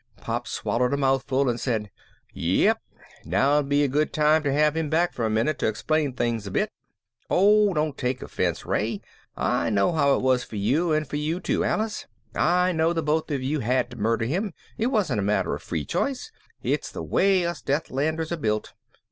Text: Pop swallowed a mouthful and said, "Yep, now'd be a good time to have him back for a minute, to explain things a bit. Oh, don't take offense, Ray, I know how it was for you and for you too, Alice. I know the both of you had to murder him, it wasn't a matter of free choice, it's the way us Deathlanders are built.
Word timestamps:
Pop 0.17 0.47
swallowed 0.47 0.93
a 0.93 0.97
mouthful 0.97 1.47
and 1.47 1.59
said, 1.59 1.91
"Yep, 2.33 2.81
now'd 3.23 3.69
be 3.69 3.83
a 3.83 3.87
good 3.87 4.11
time 4.11 4.41
to 4.41 4.51
have 4.51 4.75
him 4.75 4.89
back 4.89 5.13
for 5.13 5.27
a 5.27 5.29
minute, 5.29 5.59
to 5.59 5.67
explain 5.67 6.11
things 6.11 6.47
a 6.47 6.49
bit. 6.49 6.71
Oh, 7.29 7.71
don't 7.75 7.95
take 7.95 8.23
offense, 8.23 8.65
Ray, 8.65 9.01
I 9.37 9.69
know 9.69 9.91
how 9.91 10.15
it 10.15 10.23
was 10.23 10.43
for 10.43 10.55
you 10.55 10.91
and 10.91 11.07
for 11.07 11.17
you 11.17 11.39
too, 11.39 11.63
Alice. 11.63 12.07
I 12.33 12.71
know 12.71 12.93
the 12.93 13.03
both 13.03 13.29
of 13.29 13.43
you 13.43 13.59
had 13.59 13.91
to 13.91 13.95
murder 13.95 14.25
him, 14.25 14.53
it 14.75 14.87
wasn't 14.87 15.19
a 15.19 15.23
matter 15.23 15.53
of 15.53 15.61
free 15.61 15.85
choice, 15.85 16.31
it's 16.63 16.91
the 16.91 17.03
way 17.03 17.45
us 17.45 17.61
Deathlanders 17.61 18.31
are 18.31 18.37
built. 18.37 18.73